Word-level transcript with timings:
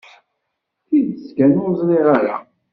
Tidet 0.87 1.25
kan, 1.37 1.51
ur 1.63 1.69
ẓriɣ 1.79 2.05
ara. 2.17 2.37